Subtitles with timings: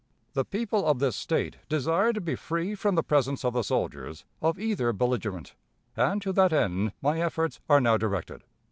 [0.33, 4.25] The people of this State desire to be free from the presence of the soldiers
[4.41, 5.53] of either belligerent,
[5.95, 8.43] and to that end my efforts are now directed.